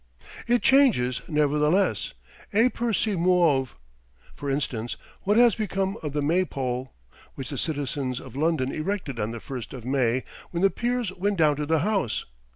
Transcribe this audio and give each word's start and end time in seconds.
It 0.47 0.63
changes, 0.63 1.21
nevertheless. 1.27 2.15
E 2.55 2.69
pur 2.69 2.91
si 2.91 3.11
muove. 3.13 3.75
For 4.33 4.49
instance, 4.49 4.97
what 5.25 5.37
has 5.37 5.53
become 5.53 5.95
of 6.01 6.13
the 6.13 6.23
may 6.23 6.43
pole, 6.43 6.95
which 7.35 7.51
the 7.51 7.55
citizens 7.59 8.19
of 8.19 8.35
London 8.35 8.71
erected 8.71 9.19
on 9.19 9.29
the 9.29 9.37
1st 9.37 9.73
of 9.73 9.85
May, 9.85 10.23
when 10.49 10.63
the 10.63 10.71
peers 10.71 11.11
went 11.15 11.37
down 11.37 11.55
to 11.57 11.67
the 11.67 11.81
House? 11.81 12.25